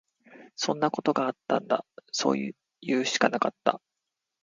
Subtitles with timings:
[0.55, 1.85] そんなことあったんだ。
[2.11, 2.53] そうい
[2.91, 3.79] うしかなかった。